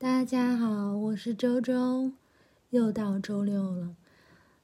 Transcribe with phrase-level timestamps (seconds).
[0.00, 2.12] 大家好，我是周周，
[2.70, 3.96] 又到周六了，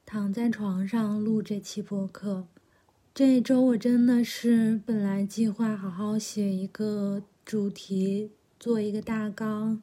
[0.05, 2.47] 躺在床上录这期播客。
[3.13, 9.81] 这周我真的是本来计划好好写一个主题，做一个大纲，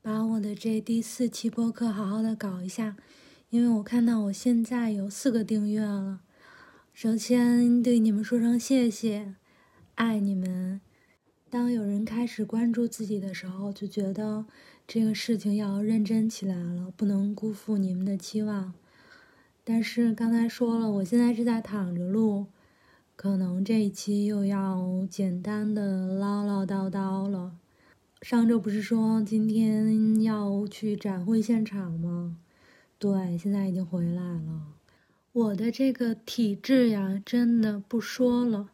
[0.00, 2.94] 把我的这第四期播客好好的搞一下，
[3.50, 6.20] 因为我看到我现在有四个订阅了。
[6.92, 9.34] 首先对你们说声谢谢，
[9.96, 10.80] 爱你们。
[11.54, 14.44] 当有人开始关注自己的时候，就觉得
[14.88, 18.74] 这个事情要认真起来了，不能辜负你们的期望。
[19.62, 22.46] 但是刚才说了，我现在是在躺着录，
[23.14, 27.52] 可能这一期又要简单的唠唠叨叨了。
[28.20, 32.36] 上周不是说今天要去展会现场吗？
[32.98, 34.72] 对，现在已经回来了。
[35.30, 38.70] 我的这个体质呀，真的不说了。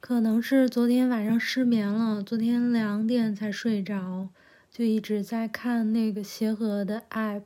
[0.00, 4.28] 可能是昨天晚上失眠了，昨天两点才睡着，
[4.70, 7.42] 就一直在看那个协和的 app。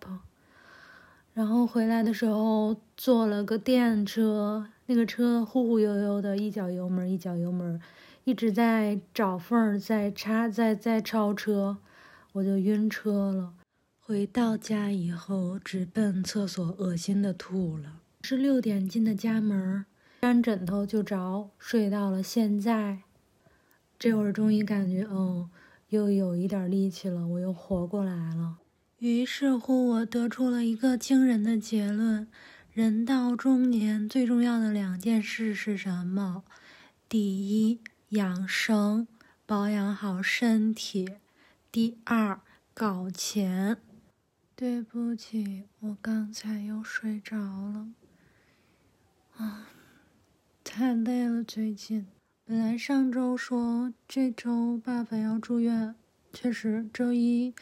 [1.32, 7.80] 然后回来的时候坐了个电车，那个车忽忽悠悠的，一脚油门一脚油门，
[8.24, 11.78] 一直在找缝儿，在插，在在超车，
[12.32, 13.54] 我就晕车了。
[13.98, 18.00] 回到家以后，直奔厕所，恶心的吐了。
[18.22, 19.86] 是六点进的家门。
[20.22, 23.00] 沾枕头就着，睡到了现在。
[23.98, 25.50] 这会儿终于感觉，嗯，
[25.88, 28.58] 又有一点力气了，我又活过来了。
[29.00, 32.28] 于是乎，我得出了一个惊人的结论：
[32.72, 36.44] 人到中年，最重要的两件事是什么？
[37.08, 39.08] 第一，养生，
[39.44, 41.04] 保养好身体；
[41.72, 42.40] 第二，
[42.72, 43.78] 搞钱。
[44.54, 47.88] 对不起，我刚才又睡着了。
[49.36, 49.66] 啊。
[50.74, 52.06] 太累了，最近。
[52.46, 55.94] 本来上周说这周爸爸要住院，
[56.32, 57.52] 确实周一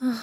[0.00, 0.20] 啊，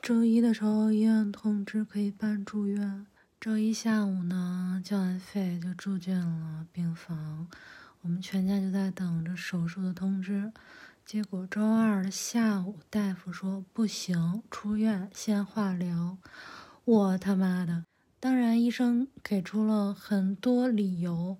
[0.00, 3.04] 周一的时候医院通知可以办住院。
[3.40, 7.48] 周一下午呢，交完费就住进了病房，
[8.02, 10.52] 我们全家就在等着手术的通知。
[11.04, 16.16] 结果周二的下午，大夫说不行，出院先化疗。
[16.84, 17.86] 我他妈的！
[18.24, 21.36] 当然，医生给出了很多理由。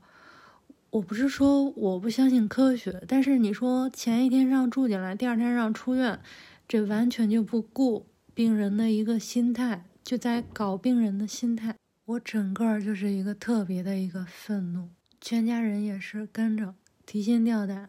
[0.91, 6.21] 我不是说我不相信科学，但是你说前一天让住进来，第二天让出院，
[6.69, 11.75] 这完全就不顾病人的一个心态，就在搞病人的心态。
[12.05, 14.91] 我整个就是一个特别的一个愤怒，
[15.23, 16.75] 全家人也是跟着
[17.07, 17.89] 提心吊胆、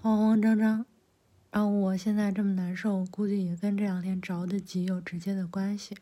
[0.00, 0.86] 慌慌张张。
[1.50, 5.94] 然后我现在这么难受，估计也跟这两天着的急有直接的关系。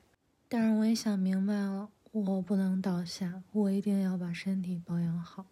[0.48, 1.88] 但是我也想明白了。
[2.24, 5.44] 我不能倒下，我一定要把身体保养好。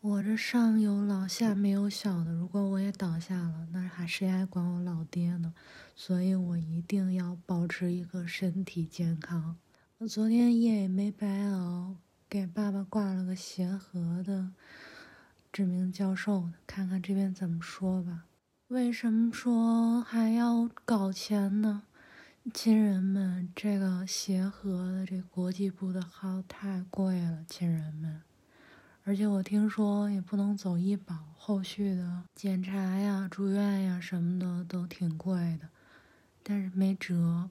[0.00, 5.52] 我这上有老下没有小的，如果我也倒下了，那还谁还管我老爹呢？
[5.94, 9.56] 所以我一定要保持一个身体健康。
[9.98, 14.52] 我昨天夜也没白熬，给爸爸挂了个协和的
[15.52, 18.24] 知名教授，看看这边怎么说吧。
[18.68, 21.82] 为什么说还要搞钱呢？
[22.54, 28.22] 亲人们，这个协和的这国际部的号太贵了，亲人们。
[29.02, 35.68] 而且我听说也不能走医保，后续的检查呀、住院呀什么的都挺贵的。
[36.44, 37.50] 但是没辙，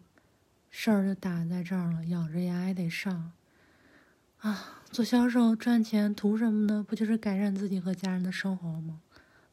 [0.72, 3.34] 事儿就打在这儿了，咬着牙也得上。
[4.40, 6.86] 啊，做销售赚钱图什么呢？
[6.88, 9.02] 不就是改善自己和家人的生活吗？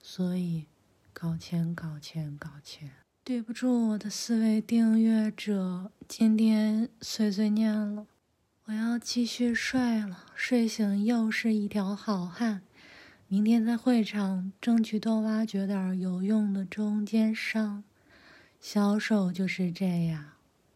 [0.00, 0.66] 所以，
[1.12, 3.01] 搞钱，搞钱，搞钱。
[3.24, 8.08] 对不住我的四位订阅者，今天碎碎念了，
[8.64, 10.26] 我要继续睡了。
[10.34, 12.62] 睡醒又是一条好汉，
[13.28, 17.84] 明天在会场争取多挖掘点有用的中间商，
[18.60, 20.32] 销售就是这样。